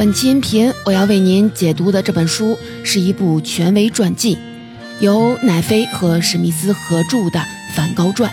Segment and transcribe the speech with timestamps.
[0.00, 4.38] 本期音频我要为您解读的这本书是一部权威传记，
[4.98, 7.38] 由奈飞和史密斯合著的
[7.74, 8.32] 《梵高传》。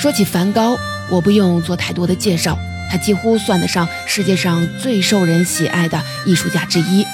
[0.00, 0.78] 说起梵高，
[1.10, 2.56] 我不用做太多的介绍，
[2.88, 7.04] 他几乎算得上世界上最受人喜爱的艺术家之一。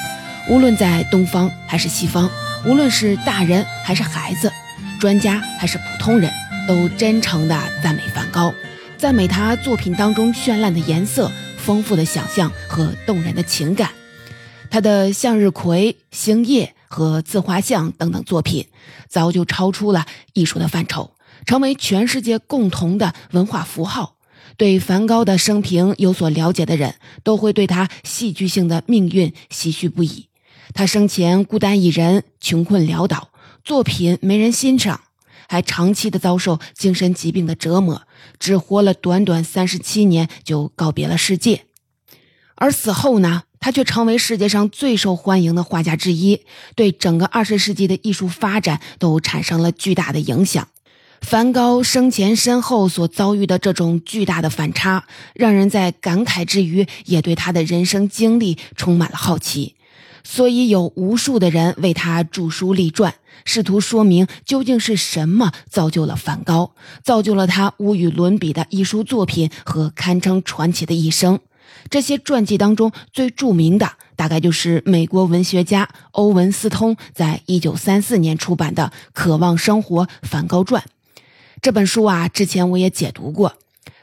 [0.50, 2.30] 无论在东方还是西方，
[2.66, 4.52] 无论是大人还是孩子，
[5.00, 6.30] 专家还是普通人，
[6.68, 8.52] 都真诚地赞美梵高，
[8.98, 11.32] 赞美他作品当中绚烂的颜色。
[11.62, 13.92] 丰富的想象和动人的情感，
[14.68, 18.66] 他的《向日葵》《星夜》和自画像等等作品，
[19.08, 21.12] 早就超出了艺术的范畴，
[21.46, 24.16] 成为全世界共同的文化符号。
[24.56, 30.28] 对梵高的生平有所了解的人，都会对他戏剧性的命运唏嘘不已。
[30.74, 33.30] 他生前孤单一人，穷困潦倒，
[33.62, 35.00] 作品没人欣赏。
[35.52, 38.06] 还长期的遭受精神疾病的折磨，
[38.38, 41.66] 只活了短短三十七年就告别了世界。
[42.54, 46.40] 而死后呢，他却成为世界上最受欢迎的画家之一，
[46.74, 50.68] 对整个二十世纪的艺术发展都产生了巨大的影响。
[51.20, 59.76] 梵高生前身后所遭遇的这种巨大的反差，让人在感慨之余，也对他的人生经历充满了好奇。
[60.24, 71.40] 所以有无数的人为他著书立传，试图说明究竟是什么造就了梵高，造就了他无与伦比的艺术作品和堪称传奇的一生。
[71.90, 80.82] 这些传记当中最著名的，大概就是美国文学家欧文斯通在一九三四年出版的《渴望生活：梵高传》
[81.60, 82.28] 这本书啊。
[82.28, 83.54] 之前我也解读过，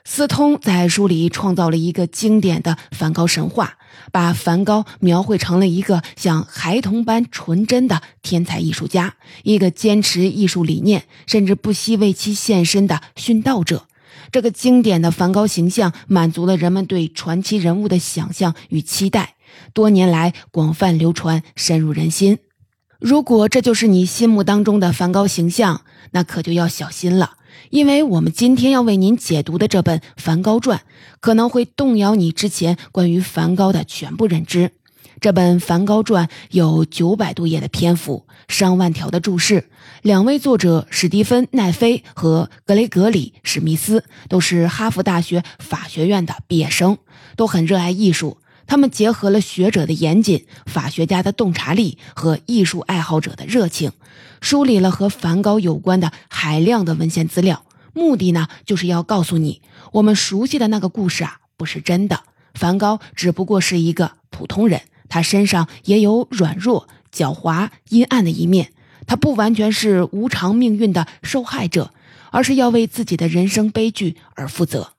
[0.04, 3.76] 斯通在书里创造了一个经典的梵高神话。
[4.12, 13.86] 把梵高描绘成了一个像孩童般纯真的天才艺术家，一个坚持艺术理念甚至不惜为其献身的殉道者。
[14.32, 19.36] 这个经典的梵高形象满足了人们对传奇人物的想象与期待，
[19.74, 22.40] 多年来广泛流传，深入人心。
[23.00, 25.82] 如果这就是你心目当中的梵高形象，
[26.12, 27.34] 那可就要小心了。
[27.70, 30.78] 因为我们今天要为您解读的这本《梵高传》，
[31.20, 34.72] 可能会动摇你之前关于梵高的全部认知。
[35.22, 39.66] 这本《梵高传》有九百多页的篇幅，上万条的注释。
[40.02, 46.98] 两位作者史蒂芬·奈菲和格雷格里·史密斯都是哈佛大学法学院的毕业生，
[47.36, 48.38] 都很热爱艺术。
[48.70, 53.92] 他们结合了学者的严谨、法学家的洞察力和艺术爱好者的热情。
[54.42, 59.64] 梳理了和梵高有关的海量的文献资料，目的呢，就是要告诉你，
[59.94, 62.22] 我们熟悉的那个故事啊，不是真的。
[62.54, 68.72] 梵高只不过是一个普通人，他身上也有软弱、狡猾、阴暗的一面。
[69.08, 71.92] 他不完全是无常命运的受害者，
[72.30, 74.94] 而是要为自己的人生悲剧而负责。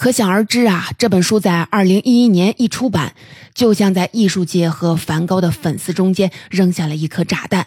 [0.00, 3.14] 可想而知啊，这本书在二零一一年一出版，
[3.52, 7.66] 就像在艺术界和梵高的粉丝中间扔下了一颗炸弹。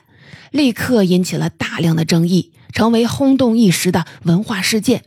[0.49, 5.01] 立刻引起了大量的争议，成为轰动一时的文化事件。《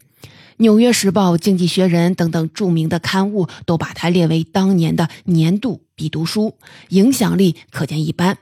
[0.58, 6.54] 纽约时报》《经济学人》等等著名的刊物都把它列为当年的年度必读书，
[6.90, 8.38] 影响力可见一斑。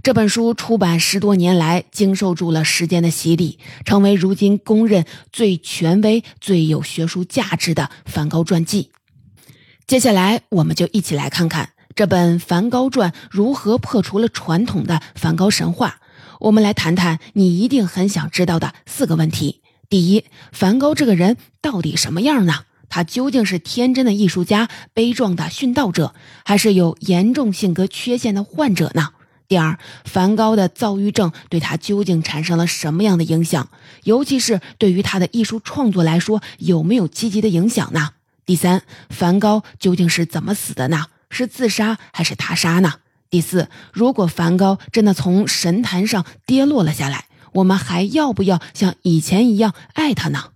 [0.00, 8.90] 这本书出版十多年来，经受住了时间的洗礼，成为如今公认最权威、最有学术价值的梵高传记。
[9.86, 16.00] 接下来，我们就一起来看看这本《梵高传》如何破除了传统的梵高神话。
[16.38, 22.60] 我们来谈谈你一定很想知道的四个问题：第一，梵高这个人到底什么样呢？
[22.88, 29.10] 他究竟是天真的艺术家、悲壮的殉道者，还是有严重性格缺陷的患者呢？
[29.48, 33.70] 第二，梵高的躁郁症对他究竟产生了什么样的影响？
[34.04, 38.10] 尤其是对于他的艺术创作来说，有没有积极的影响呢？
[38.44, 41.06] 第三，梵高究竟是怎么死的呢？
[41.30, 42.96] 是自杀还是他杀呢？
[43.30, 50.50] 第四，如果梵高真的从神坛上跌落了下来，我们还要不要像以前一样爱他呢？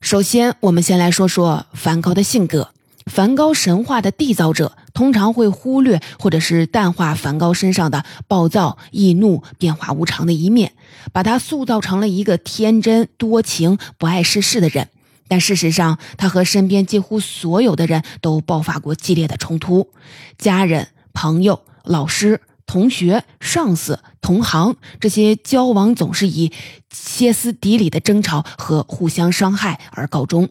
[0.00, 2.70] 首先，我们先来说说梵高的性格。
[3.08, 10.72] 梵高神话的缔造者通常会忽略或者是淡化梵高身上的暴躁、易怒、变化无常的一面，
[11.12, 14.88] 把他塑造成了一个天真、多情、不爱世事的人。
[15.26, 19.90] 但事实上，他和身边几乎所有的人都爆发过激烈的冲突，
[20.38, 21.62] 家人、朋友。
[21.84, 26.52] 老师、同学、上司、同行，这些交往总是以
[26.92, 30.50] 歇斯底里的争吵和互相伤害而告终。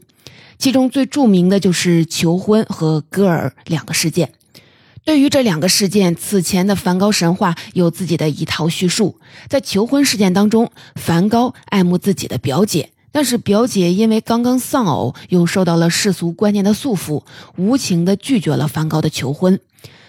[0.57, 4.33] 其中最著名的就是求婚和戈尔两个事件。
[5.03, 9.19] 对于这两个事件，此前的梵高神话有自己的一套叙述。
[9.47, 17.23] 在求婚事件当中，梵高爱慕自己的表姐，但是表姐因为刚刚丧偶，又受到了世俗观念的束缚，
[17.55, 19.57] 无情地拒绝了梵高的求婚。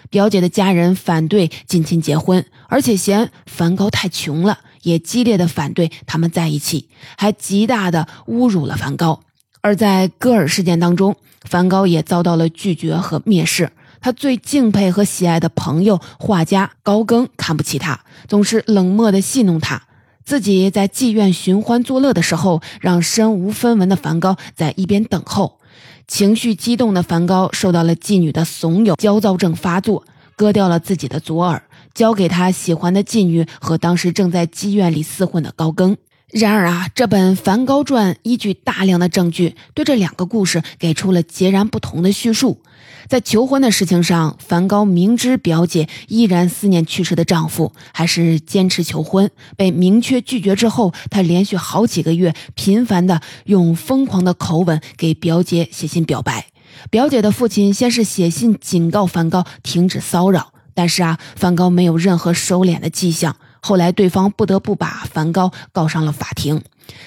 [0.09, 9.21] 表姐的家人反对近亲结婚，而且嫌梵高太穷了，也激烈的反对他们在一起，还极大的侮辱了梵高。
[9.61, 13.71] 而在戈尔事件当中，梵高也遭到了拒绝和蔑视。
[14.01, 19.83] 他最敬佩和喜爱的朋友画家高更看不起他，总是冷漠的戏弄他。
[20.23, 25.59] 自己在妓院寻欢作乐的时候，让身无分文的梵高在一边等候。
[26.07, 31.63] 情绪激动的梵高受到了妓女的怂恿，焦躁症发作，割掉了自己的左耳，
[31.93, 35.97] 交给他喜欢的妓女和当时正在妓院里厮混的高更。
[36.31, 42.61] 然而啊，这本《梵高传》依据大量的证据，对这两个故事给出了截然不同的叙述。
[43.07, 49.31] 在求婚的事情上，梵高明知表姐依然思念去世的丈夫，还是坚持求婚。
[49.57, 56.45] 被明确拒绝之后，他连续好几个月频繁地用疯狂的口吻给表姐写信表白。
[56.91, 63.35] 表姐的父亲先是写信警告梵高停止骚扰，但是啊，梵高没有任何收敛的迹象。
[63.61, 66.61] 后来，对方不得不把梵高告上了法庭。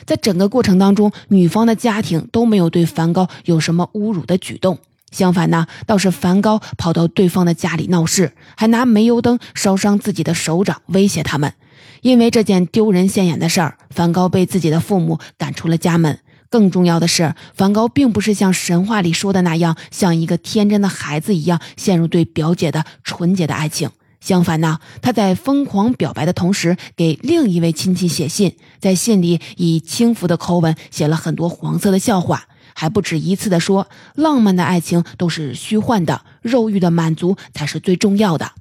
[0.06, 4.78] 在整个过程当中，女方的家庭都没有对梵高有什么侮辱的举动。
[5.10, 11.52] 相反呢，倒是梵高跑到对方的家里闹事，还拿煤油灯烧伤自己的手掌，威胁他们。
[12.00, 16.19] 因为这件丢人现眼的事儿，梵高被自己的父母赶出了家门。
[16.49, 23.90] 更重要的是，梵高并不是像神话里说的那样，像一个天真的孩子一样陷入对表姐的纯洁的爱情。
[24.22, 38.52] 相反呢，他在疯狂表白的同时，给另一位亲戚写信，在信里以轻浮的口吻写了很多黄色的笑话，还不止一次的说，浪漫的爱情都是虚幻的，肉欲的满足才是最重要的。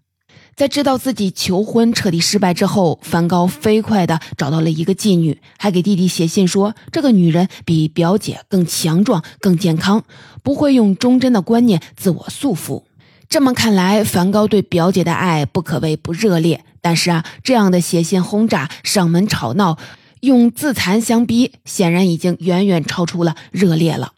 [0.55, 10.03] 在知道自己求婚彻底失败之后，梵高飞快的找到了一个妓女，还给弟弟写信说，这个女人比表姐更强壮、更健康，
[10.41, 12.83] 不会用忠贞的观念自我束缚。
[13.31, 16.65] 这么看来，梵高对表姐的爱不可谓不热烈。
[16.81, 19.77] 但是啊，这样的写信轰炸、上门吵闹，
[20.19, 24.11] 用自残相逼，显然已经远远超出了热烈了。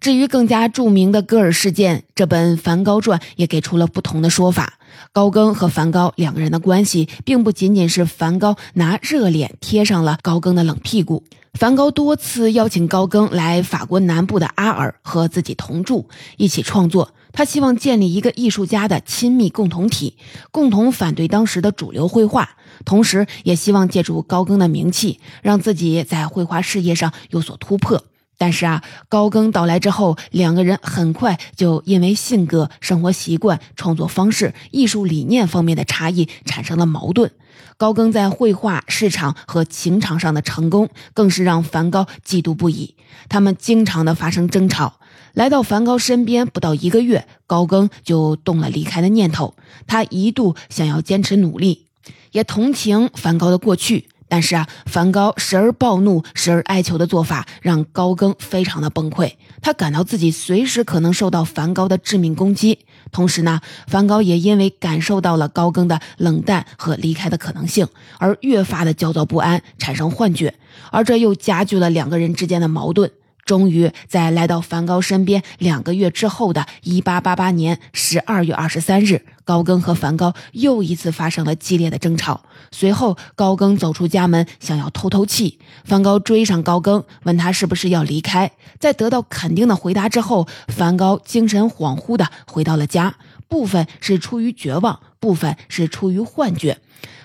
[0.00, 4.75] 至于更加著名的戈尔事件，这本《梵高传》也给出了不同的说法。
[5.12, 11.24] 高更和梵高两个人的关系，并不仅仅是梵高拿热脸贴上了高更的冷屁股。
[11.54, 17.12] 梵高多次邀请高更来法国南部的阿尔和自己同住，一起创作。
[17.32, 20.16] 他希望建立一个艺术家的亲密共同体，
[20.50, 28.02] 共同反对当时的主流绘画，同时也希望借助高更的名气，让自己在绘画事业上有所突破。
[28.38, 37.30] 但是啊，高更到来之后，两个人很快就因为性格、生活习惯、创作方式、艺术理念方面的差异产生了矛盾。
[37.78, 42.94] 高更在绘画市场和情场上的成功，更是让梵高嫉妒不已。
[43.28, 45.00] 他们经常的发生争吵。
[45.34, 49.54] 来到梵高身边不到一个月，高更就动了离开的念头。
[49.86, 51.88] 他一度想要坚持努力，
[52.32, 54.08] 也同情梵高的过去。
[54.28, 59.32] 但是啊，梵高时而暴怒，时而哀求的做法，让高更非常的崩溃。
[59.62, 62.80] 他感到自己随时可能受到梵高的致命攻击。
[63.12, 67.86] 同时呢，梵高也因为感受到了高更的冷淡和离开的可能性，
[68.18, 70.54] 而越发的焦躁不安，产生幻觉，
[70.90, 73.10] 而这又加剧了两个人之间的矛盾。
[73.46, 82.42] 终于在来到梵高身边两个月之后的1888年12月23日，高更和梵高又一次发生了激烈的争吵。
[82.72, 85.60] 随后，高更走出家门，想要透透气。
[85.84, 88.50] 梵高追上高更，问他是不是要离开。
[88.80, 93.14] 在得到肯定的回答之后，梵高精神恍惚地回到了家，
[93.46, 96.78] 部分是出于绝望，部分是出于幻觉。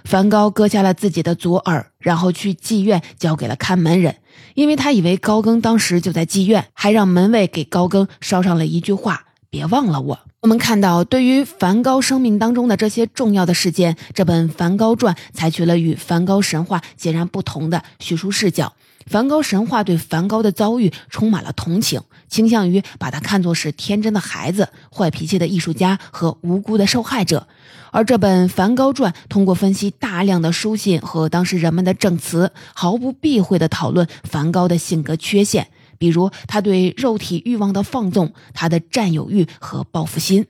[0.04, 4.18] 梵高割下了自己的左耳，然后去妓院交给了看门人，
[4.56, 18.74] 因为他以为高更当时就在妓院，还让门卫给高更捎上了一句话：“别忘了我。”我们看到，对于梵高生命当中的这些重要的事件，这本《梵高传》采取了与梵高神话截然不同的叙述视角。
[19.06, 27.48] 梵高神话对梵高的遭遇充满了同情，倾向于把他看作是天真的孩子、坏脾气的艺术家和无辜的受害者。
[27.92, 35.68] 而这本《梵高传》通过分析大量的书信和当时人们的证词，毫不避讳地讨论梵高的性格缺陷，
[35.98, 40.46] 比如他对肉体欲望的放纵、他的占有欲和报复心。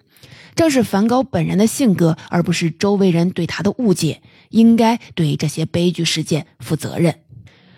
[0.54, 7.16] 正是梵高本人的性格，而不是周围人对他的误解，应该对这些悲剧事件负责任。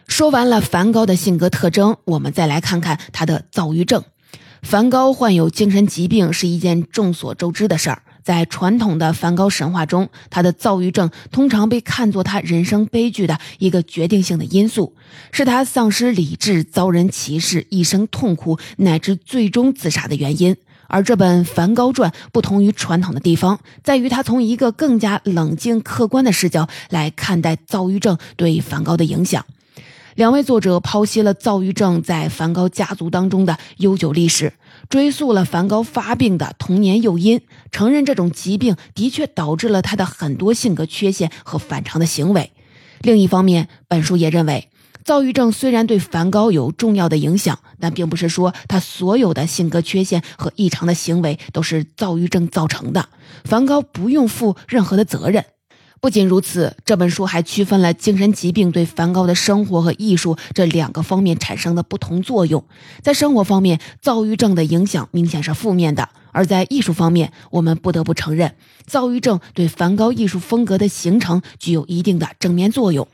[0.07, 4.03] 说完了梵高的性格特征，我们再来看看他的躁郁症。
[4.61, 8.03] 梵高患有精神疾病是一件众所周知的事儿。
[8.23, 14.95] 在传统的梵高神话中，他的躁郁症通常被看作他人生悲剧的一个决定性的因素，
[15.33, 20.55] 是他丧失理智、遭人歧视、一生痛苦乃至最终自杀的原因。
[20.87, 29.45] 而这本《梵高传》不同于传统的地方，在于他从一个更加冷静客观的视角来看待躁郁症对梵高的影响。
[30.15, 34.53] 两位作者剖析了躁郁症在梵高家族当中的悠久历史，
[34.87, 37.41] 追溯了梵高发病的童年诱因，
[37.71, 42.51] 承认这种疾病的确导致了他的很多性格缺陷和反常的行为。
[43.01, 44.69] 另一方面，本书也认为。
[45.03, 53.09] 躁郁症虽然对梵高有重要的影响，但并不是说他所有的性格缺陷和异常的行为都是躁郁症造成的。
[53.43, 55.43] 梵高不用负任何的责任。
[56.03, 62.65] 不仅如此，这本书还区分了精神疾病对梵高的生活和艺术这两个方面产生的不同作用。
[63.01, 68.53] 在生活方面，躁郁症的影响明显是负面的；而在艺术方面，我们不得不承认，
[68.85, 73.07] 躁郁症对梵高艺术风格的形成具有一定的正面作用。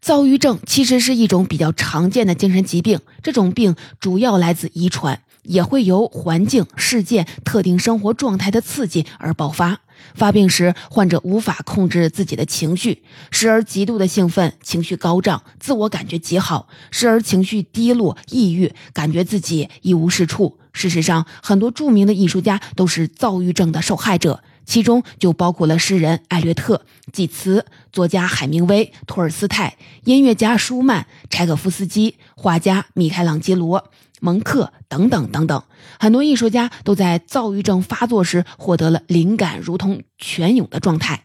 [0.00, 9.80] 躁郁症其实是一种比较常见的精神疾病，这种病主要来自遗传，也会由环境、事件、特定生活状态的刺激而爆发。
[10.14, 20.58] 发病时，患者无法控制自己的情绪，时而极度的兴奋，情绪高涨，自我感觉极好；时而情绪低落，抑郁，感觉自己一无是处。
[20.72, 24.42] 事实上，很多著名的艺术家都是躁郁症的受害者。
[24.66, 33.90] 其中就包括了诗人艾略特、济慈、作家海明威、托尔斯泰、音乐家舒曼、柴可夫斯基、画家米开朗基罗、
[34.24, 35.62] 蒙克等等等等。
[36.00, 41.24] 很多艺术家都在躁郁症发作时获得了灵感如同泉涌的状态，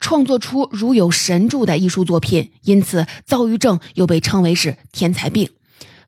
[0.00, 2.50] 创作出如有神助的艺术作品。
[2.62, 5.50] 因此，躁郁症又被称为是天才病。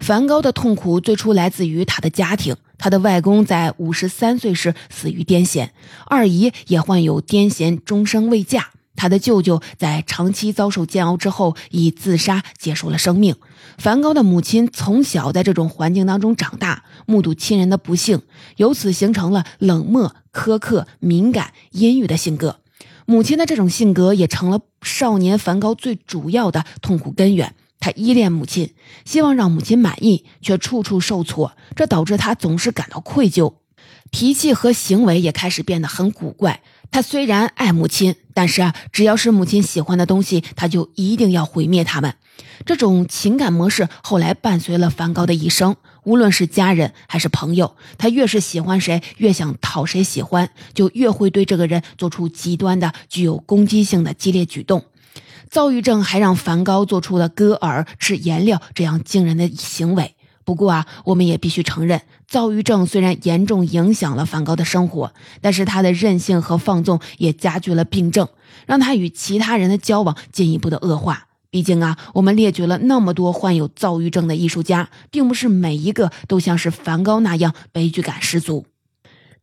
[0.01, 2.57] 梵高的痛苦最初来自于他的家庭。
[2.79, 5.69] 他的外公在五十三岁时死于癫痫，
[6.07, 8.71] 二姨也患有癫痫，终生未嫁。
[8.95, 13.37] 他的舅舅在长期遭受煎熬之后以自杀结束了生命。
[13.79, 18.23] 梵高的母亲从小在这种环境当中长大，目睹亲人的不幸，
[18.57, 22.59] 由此形成了冷漠、苛刻、敏感、阴郁的性格。
[23.07, 27.55] 母亲的这种性格也成了少年梵高最主要的痛苦根源。
[27.81, 33.55] 他依恋母亲，希望让母亲满意，却处处受挫，这导致他总是感到愧疚，
[34.13, 36.63] 脾气和行为也开始变得很古怪。
[36.93, 42.15] 他虽然爱母亲，但是啊，只要是母亲喜欢的东西，他就一定要毁灭他们。
[42.67, 54.85] 这种情感模式后来伴随了梵高的一生，无论是家人还是朋友，他越是喜欢谁，越想讨谁喜欢，就越会对这个人做出极端的、具有攻击性的激烈举动。
[55.51, 60.15] 躁郁症还让梵高做出了割耳、吃颜料这样惊人的行为。
[60.45, 68.29] 不过啊，我们也必须承认，躁郁症虽然严重影响了梵高的生活，但是他的任性和放纵也加剧了病症，
[68.67, 71.29] 让他与其他人的交往进一步的恶化。
[71.51, 78.65] 毕竟啊，我们列举了那么多患有躁郁症的艺术家，并不是每一个都像是梵高那样悲剧感十足。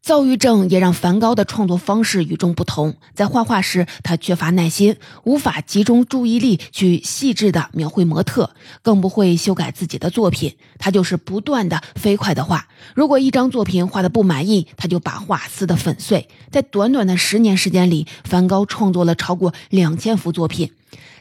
[0.01, 2.95] 躁郁症也让梵高的创作方式与众不同。
[3.13, 8.49] 在画画时，他缺乏耐心，无法集中注意力去细致地描绘模特，
[8.81, 10.55] 更不会修改自己的作品。
[10.79, 12.67] 他就是不断的飞快的画。
[12.95, 16.27] 如果一张作品画的不满意，他就把画撕得粉碎。
[16.49, 20.71] 在短短的十年时间里，梵高创作了超过两千幅作品。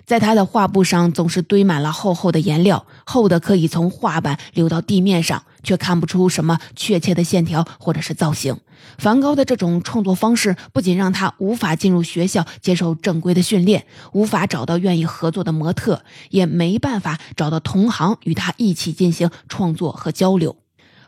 [0.09, 8.57] 在他的画布上总是堆满了厚厚的颜料，厚的可以从画板流到地面上，却看不出什么确切的线条或者是造型。
[8.97, 20.57] 梵高的这种创作方式不仅让他无法进入学校接受正规的训练，无法找到愿意合作的模特，也没办法找到同行与他一起进行创作和交流。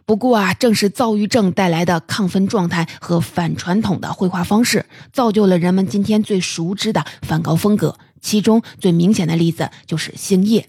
[0.04, 7.96] 不过啊，正是躁郁症带来的亢奋状态和反传统的绘画方式，造就了人们今天最熟知的梵高风格。
[8.20, 10.60] 其中最明显的例子就是《星夜》。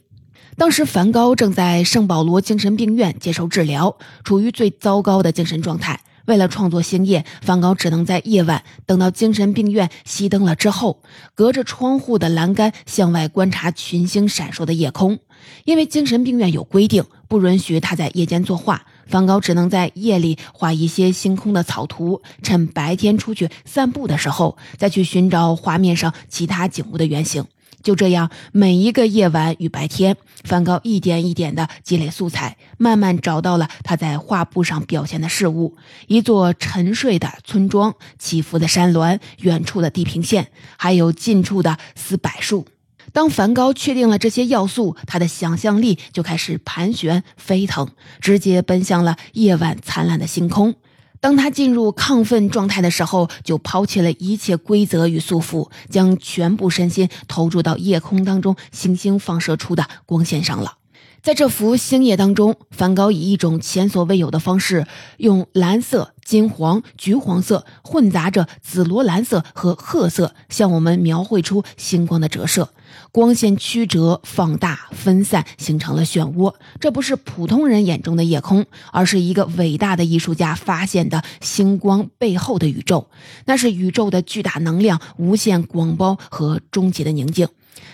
[0.58, 6.02] 当时梵高正在圣保罗精神病院接受治疗，处于最糟糕的精神状态。
[6.26, 11.02] 为了创作《星夜》，梵高只能在夜晚等到精神病院熄灯了之后，
[11.34, 15.20] 隔着窗户的栏杆向外观察群星闪烁的夜空。
[15.66, 18.86] 因为精神病院有规定，不允许他在夜间作画。
[19.08, 27.46] 梵高只能在夜里画一些星空的草图，趁白天出去散步的时候，再去寻找画面上其他景物的原型。
[27.84, 35.76] 就这样，每一个夜晚与白天，梵高一点一点地积累素材，慢慢找到了他在画布上表现的事物：
[36.08, 42.66] 一座沉睡的村庄，起伏的山峦，远处的地平线，还有近处的丝柏树。
[43.14, 47.90] 当梵高确定了这些要素，他的想象力就开始盘旋飞腾，
[48.20, 50.76] 直接奔向了夜晚灿烂的星空。
[51.20, 60.78] 当他进入亢奋状态的时候，就抛弃了一切规则与束缚，将全部身心投入到夜空当中星星放射出的光线上了。
[61.22, 64.88] 在这幅星夜当中，梵高以一种前所未有的方式，
[65.18, 72.74] 用蓝色、金黄、橘黄色混杂着紫罗兰色和褐色，向我们描绘出星光的折射。
[73.12, 76.54] 光线曲折、放大、分散，形成了漩涡。
[76.80, 83.10] 这不是普通人眼中的夜空，而是一个伟大的艺术家发现的星光背后的宇宙。
[83.46, 87.48] 那是宇宙的巨大能量、无限广袤和终极的宁静。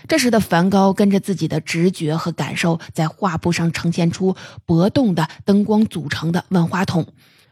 [0.08, 4.36] 这时的梵高跟着自己的直觉和感受，在画布上呈现出
[4.66, 7.08] 波动的灯光组成的万花筒，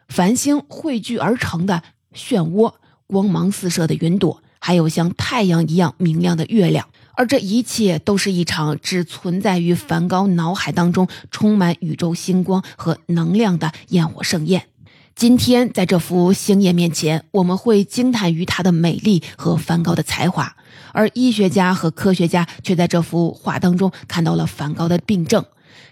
[0.08, 1.84] 繁星汇聚而成的
[2.16, 2.74] 漩涡，
[3.08, 6.88] 光芒四射的云朵，还有像太阳一样明亮的月亮。
[7.18, 14.68] 而这一切都是一场只存在于梵高脑海当中、充满宇宙星光和能量的焰火盛宴。
[15.16, 20.58] 今天，在这幅星夜面前，我们会惊叹于它的美丽和梵高的才华，
[20.92, 25.46] 而医学家和科学家却在这幅画当中看到了梵高的病症。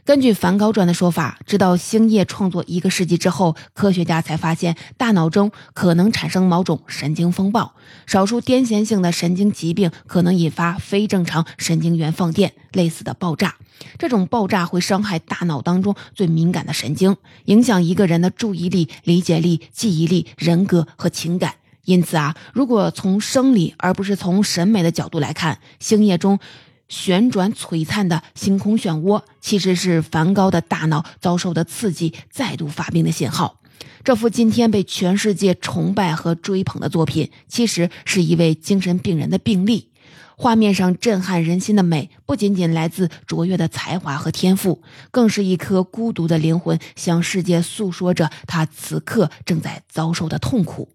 [0.05, 7.73] 根据《梵高传》的说法，直到星夜创作一个世纪之后，科学家才发现大脑中可能产生某种神经风暴，
[8.05, 13.55] 少数癫痫性的神经疾病可能引发非正常神经元放电类似的爆炸。
[13.97, 21.53] 这种爆炸会伤害大脑当中最敏感的神经，影响一个人的注意力、理解力、记忆力、人格和情感。
[21.85, 26.39] 因此啊，如果从生理而不是从审美的角度来看，星夜中。
[26.87, 33.59] 旋转璀璨的星空漩涡，其实是梵高的大脑遭受的刺激，再度发病的信号。
[34.03, 39.89] 这幅今天被全世界崇拜和追捧的作品，其实是一位精神病人的病例。
[40.35, 50.89] 画面上震撼人心的美，不仅仅来自卓越的才华和天赋，更是一颗孤独的灵魂向世界诉说着他此刻正在遭受的痛苦。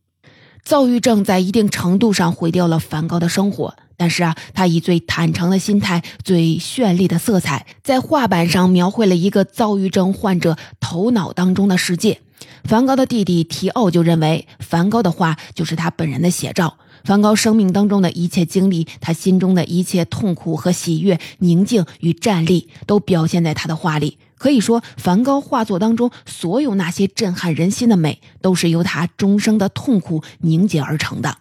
[0.68, 3.74] 躁郁症在一定程度上毁掉了梵高的生活。
[3.96, 12.20] 但是啊，他以最坦诚的心态、最绚丽的色彩，在画板上描绘了一个躁郁症患者头脑当中的世界。
[12.64, 16.76] 梵高的弟弟提奥就认为，梵高的画就是他本人的写照。
[17.02, 24.18] 梵高生命当中的一切经历，他心中的一切痛苦和喜悦、宁静与站立，都表现在他的画里。
[24.38, 31.38] 可以说，梵高画作当中所有那些震撼人心的美，都是由他终生的痛苦凝结而成的。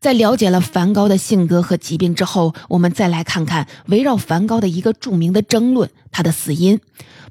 [0.00, 6.78] 在了解了梵高的性格和疾病之后，我们再来看看围绕梵高的一个著名的争论——他的死因。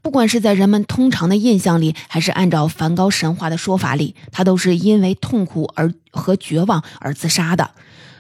[0.02, 7.72] 不管是在人们通常的印象里，还是按照梵高神话的说法里，他都是因为痛苦而和绝望而自杀的。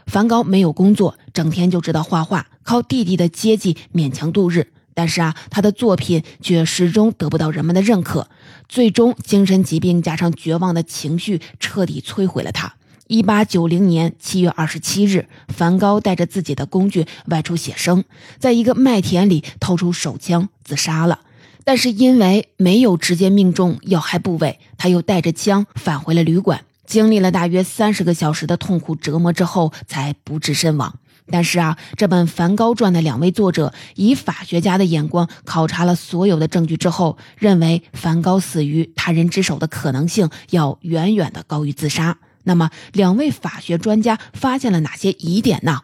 [0.05, 4.67] 梵高没有工作，整天就知道画画，靠弟弟的接济勉强度日。
[4.93, 8.27] 但是啊，他的作品却始终得不到人们的认可，
[8.67, 12.75] 最终精神疾病加上绝望的情绪彻底摧毁了他。
[13.07, 18.03] 一八九零年七月二十七日，梵高带着自己的工具外出写生，
[18.39, 21.19] 在一个麦田里掏出手枪自杀了。
[21.65, 30.97] 但是因为没有直接命中要害部位，他又带着枪返回了旅馆，经历了大约三十个小时的痛苦折磨之后，才不治身亡。
[31.31, 42.17] 但是啊，这本《梵高传》的两位作者以法学家的眼光考察了所有的证据之后，认为梵高死于他人之手的可能性要远远的高于自杀。
[42.43, 45.81] 那么，两位法学专家发现了哪些疑点呢？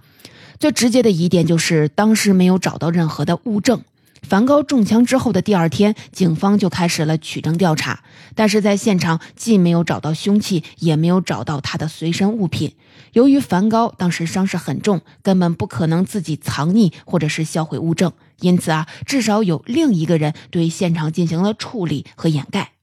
[0.59, 3.81] 最直接的疑点就是当时没有找到任何的物证。
[4.21, 8.03] 梵高中枪之后的第二天，警方就开始了取证调查，
[8.35, 12.75] 但是在现场既没有找到凶器，也没有找到他的随身物品。
[13.13, 22.73] 由于梵高当时伤势很重，根本不可能自己藏匿或者是销毁物证，因此啊，至少有另一个人对现场进行了处理和掩盖。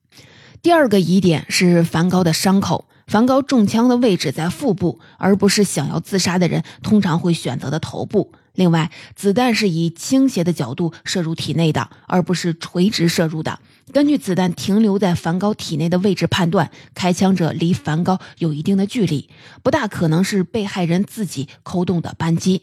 [0.62, 2.86] 第二个疑点是梵高的伤口。
[3.06, 8.32] 梵高中枪的位置在腹部，而不是想要自杀的人通常会选择的头部。
[8.56, 13.60] 另外，子弹是以倾斜的角度射入体内的，而不是垂直射入的。
[13.92, 19.28] 根据子弹停留在梵高体内的位置判断，开枪者离梵高有一定的距离，
[19.62, 22.62] 不大可能是被害人自己扣动的扳机。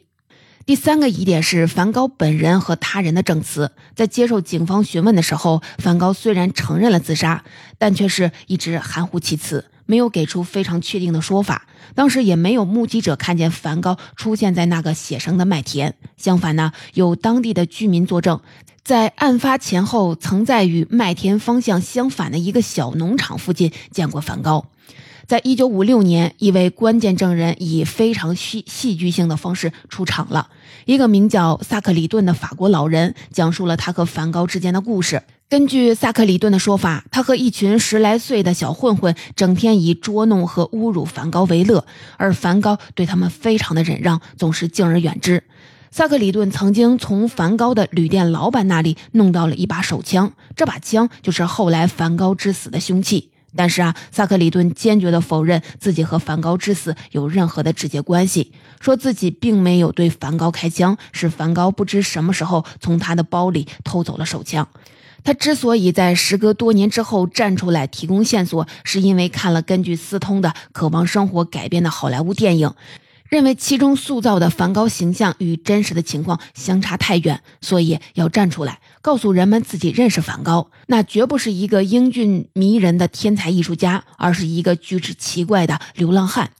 [0.65, 3.71] 第三个疑点是梵高本人和他人的证词。
[3.95, 7.43] 在接受警方询问的时候，梵高虽然承认了自杀，
[7.77, 9.65] 但却是一直含糊其辞。
[9.85, 15.95] 没有给出非常确定的说法，当时也没有目击者看见梵高出现在那个写生的麦田。
[16.17, 18.39] 相反呢，有当地的居民作证，
[18.83, 24.65] 在案发前后曾在与麦田方向相反的一个小农场附近见过梵高。
[25.25, 30.49] 在一九五六年，一位关键证人以非常戏戏剧性的方式出场了。
[30.85, 35.23] 一个名叫萨克里顿的法国老人讲述了他和梵高之间的故事。
[35.47, 41.85] 根据萨克里顿的说法，他和一群十来岁的小混混整天以捉弄和侮辱梵高为乐，
[42.17, 45.43] 而梵高对他们非常的忍让，总是敬而远之。
[45.89, 53.29] 萨克里顿曾经从梵高的旅店老板那里弄到了一把手枪，这把枪就是后来梵高之死的凶器。
[53.55, 64.67] 但是啊，萨克里顿坚决地否认自己和梵高之死有任何的直接关系，说自己并没有对梵高开枪，是梵高不知什么时候从他的包里偷走了手枪。
[65.23, 72.73] 他之所以在时隔多年之后站出来提供线索，是因为看了根据斯通的《渴望生活》改编的好莱坞电影，
[73.33, 86.51] 认为其中塑造的梵高形象与真实的情况相差太远，所以要站出来告诉人们自己认识梵高，那绝不是一个英俊迷人的天才艺术家，而是一个举止奇怪的流浪汉。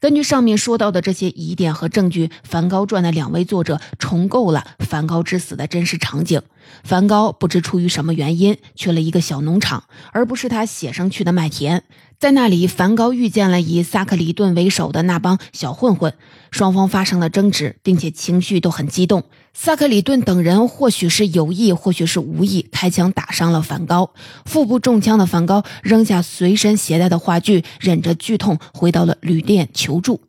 [0.00, 6.42] 根据上面说到的这些疑点和证据，《梵高传》的两位作者重构了梵高之死的真实场景。
[6.82, 11.84] 梵高不知出于什么原因去了一个小农场，而不是他写上去的麦田。
[12.18, 16.14] 在那里，梵高遇见了以萨克里顿为首的那帮小混混，
[16.50, 19.24] 双方发生了争执，并且情绪都很激动。
[19.52, 24.12] 萨克里顿等人或许是有意，或许是无意，开枪打伤了梵高。
[24.46, 30.22] 腹部中枪的梵高扔下随身携带的话剧，忍着剧痛回到了旅店求助。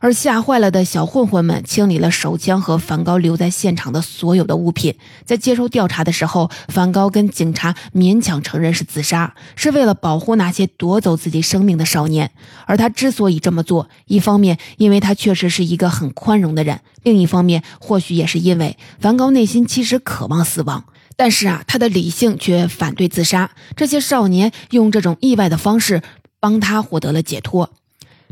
[0.00, 4.94] 而吓坏了的小混混们清理了手枪和梵高留在现场的所有的物品。
[5.24, 12.30] 在接受调查的时候，梵高跟警察勉强承认是自杀，是为了保护那些夺走自己生命的少年。
[12.66, 20.84] 而他之所以这么做，一方面因为他确实是一个很宽容的人，另一方面或许也是因为梵高内心其实渴望死亡，
[21.16, 23.50] 但是啊，他的理性却反对自杀。
[23.74, 26.02] 这些少年用这种意外的方式
[26.38, 27.70] 帮他获得了解脱。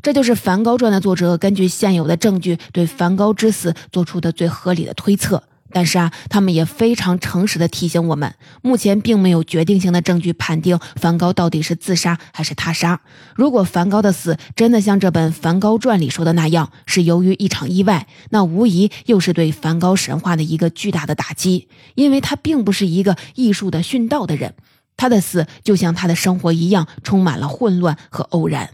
[0.05, 5.43] 这就是《梵高传》的作者根据现有的证据对梵高之死做出的最合理的推测。
[5.73, 13.01] 但是啊，他们也非常诚实的提醒我们，目前并没有决定性的证据判定梵高到底是自杀还是他杀。
[13.35, 24.53] 如果梵高的死真的像这本《梵高传》里说的那样是由于一场意外，那无疑又是对梵高神话的一个巨大的打击，因为他并不是一个艺术的殉道的人，
[24.99, 28.69] 他的死就像他的生活一样，充满了混乱和偶然。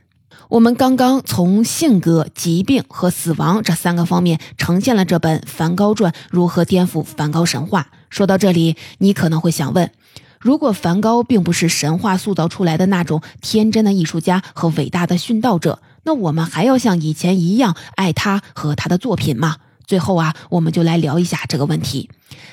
[0.48, 7.88] 我们刚刚从性格、疾病和死亡这三个方面呈现了这本《梵高传》如何颠覆梵高神话。
[8.08, 9.92] 说到这里，你可能会想问：
[10.40, 19.58] 如果梵高并不是神话塑造出来的那种天真的艺术家和伟大的殉道者，那我们还要像以前一样爱他和他的作品吗？
[19.90, 22.08] 最后啊，我们就来聊一下这个问题。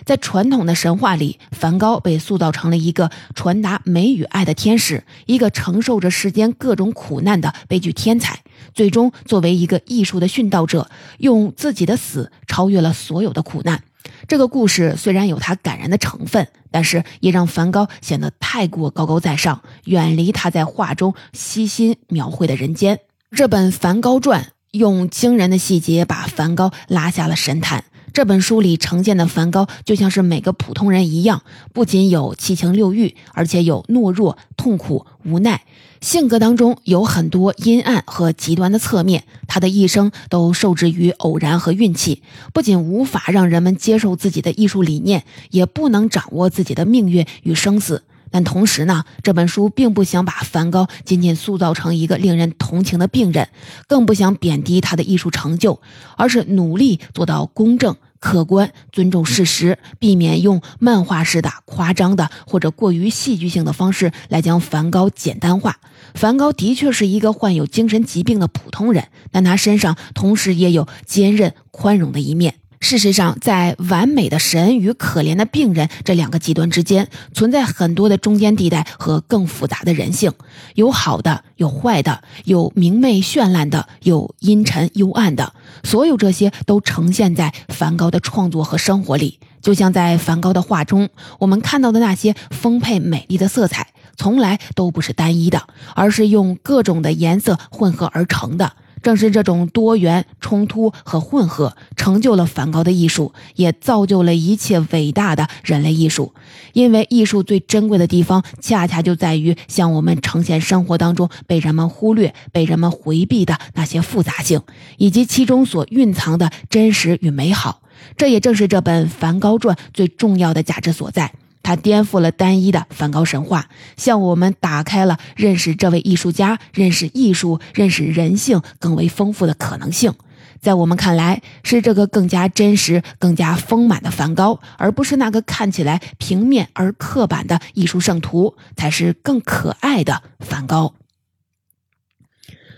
[0.06, 8.39] 在传统的神话里，梵高被塑造成了一个传达美与爱的天使，一个承受着世间各种苦难的悲剧天才。
[8.73, 13.84] 最终，作为一个艺术的殉道者，用自己的死超越了所有的苦难。
[14.28, 23.02] 这个故事虽然有它感人的成分，但是也让梵高显得太过高高在上，远离他在画中悉心描绘的人间。
[23.30, 24.41] 这本《梵高传》。
[24.72, 27.84] 用惊人的细节把梵高拉下了神坛。
[28.14, 35.64] 这本书里呈现的梵高就像是每个普通人一样，不仅有七情六欲，而且有懦弱、痛苦、无奈。
[36.02, 39.24] 性格当中有很多阴暗和极端的侧面。
[39.48, 48.04] 他的一生都受制于偶然和运气，不仅无法让人们接受自己的艺术理念，也不能掌握自己的命运与生死。
[48.32, 53.50] 但同时呢，这本书并不想把梵高仅仅塑造成一个令人同情的病人，
[53.88, 55.82] 更不想贬低他的艺术成就，
[56.16, 65.78] 而是努力做到公正、客观、尊重事实，避免用漫画式的夸张的或者过于戏剧性的方式来将梵高简单化。
[66.13, 72.56] 梵高的确是一个患有精神疾病的普通人，但他身上同时也有坚韧、宽容的一面。
[72.80, 80.32] 事实上，在完美的神与可怜的病人这两个极端之间，存在很多的中间地带和更复杂的人性，
[80.76, 85.54] 有好的，有坏的，有明媚绚烂的，有阴沉幽暗的。
[85.84, 89.40] 所有这些都呈现在梵高的创作和生活里。
[89.60, 91.10] 就像在梵高的画中，
[91.40, 98.74] 我们看到的那些丰沛美丽的色彩，从来都不是单一的，而是用各种的颜色混合而成的。
[99.02, 106.34] 正是这种多元冲突和混合，成就了梵高的艺术，也造就了一切伟大的人类艺术。
[106.74, 114.62] 因为艺术最珍贵的地方，恰恰就在于向我们呈现生活当中被人们忽略、被人们回避的那些复杂性，
[114.98, 117.82] 以及其中所蕴藏的真实与美好。
[118.16, 121.34] 这也正是这本《梵高传》最重要的价值所在。
[121.68, 130.14] 它颠覆了单一的梵高神话，向我们打开了认识这位艺术家、认识艺术、认识人性更为丰富的可能性。
[130.62, 140.94] 在我们看来，是这个更加真实、更加丰满的梵高，而不是那个看起来平面而刻板的艺术圣徒，才是更可爱的梵高。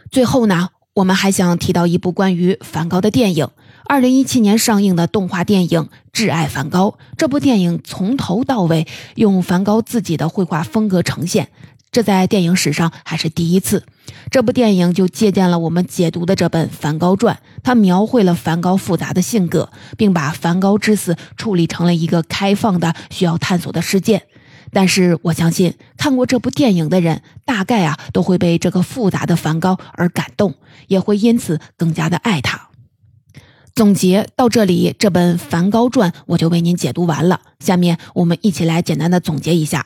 [0.10, 3.50] 最后呢，我们还想提到一部关于梵高的电影。
[3.90, 5.82] 二零一七年上映的动画电影
[6.14, 11.48] 《挚爱梵高》，这部电影从头到尾用梵高自己的绘画风格呈现，
[11.92, 13.84] 这在电影史上还是第一次。
[14.30, 24.22] 这部电影就借鉴了我们解读的这本《梵高传》，它描绘了梵高复杂的性格，并把梵高之死处理成了一个开放的、需要探索的事件。
[24.72, 30.54] 但是我相信，看过这部电影的人，大概啊都会被这个复杂的梵高而感动，
[30.86, 32.69] 也会因此更加的爱他。
[33.76, 37.40] 总结到这里，这本《梵高传》我就为您解读完了。
[37.60, 39.86] 下面我们一起来简单的总结一下：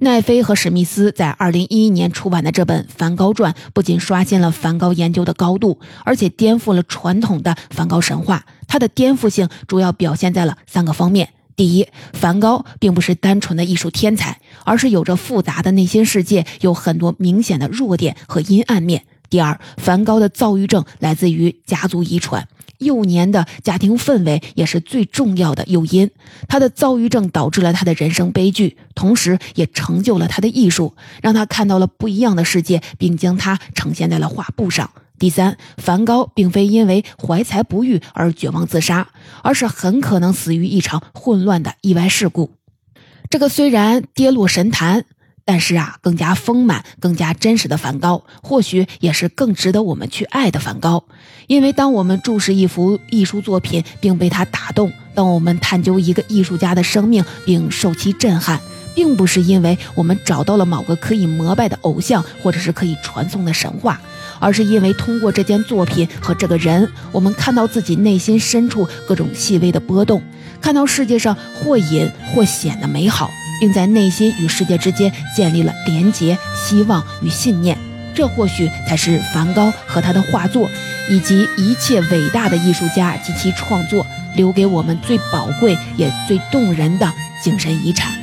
[0.00, 8.44] 奈飞和史密斯在二零一一年出版的这本《梵高传》，不仅刷新了梵高研究的高度，而且颠覆了传统的梵高神话。
[8.66, 22.46] 它的颠覆性主要表现在了三个方面：第一，梵高并不是单纯的艺术天才，而是有着复杂的内心世界，有很多明显的弱点和阴暗面；第二，梵高的躁郁症来自于家族遗传。
[22.80, 26.10] 幼年的家庭氛围也是最重要的诱因。
[26.48, 34.90] 他的躁郁症导致了他的人生悲剧，同时也成就了他的艺术，让他看到了不一样的世界，并将它呈现在了画布上。
[35.18, 39.08] 第三，梵高并非因为怀才不遇而绝望自杀，
[39.42, 42.50] 而是很可能死于一场混乱的意外事故。
[43.28, 45.04] 这个虽然跌落神坛。
[45.50, 51.02] 但是啊，更加丰满、更加真实的梵高，或许也是更值得我们去爱的梵高。
[51.48, 58.60] 因为当我们注视一幅艺术作品并被它打动，当我们探究一个艺术家的生命并受其震撼，
[58.94, 64.00] 并不是因为我们找到了某个可以膜拜的偶像，或者是可以传颂的神话，
[64.38, 70.22] 而是因为通过这件作品和这个人，我们看到自己内心深处各种细微的波动，
[70.60, 73.28] 看到世界上或隐或显的美好。
[73.60, 77.78] 并在内心与世界之间建立了连结、希望与信念，
[78.14, 80.68] 这或许才是梵高和他的画作，
[81.08, 87.12] 以及一切伟大的艺术家及其创作留给我们最宝贵也最动人的
[87.44, 88.19] 精神遗产。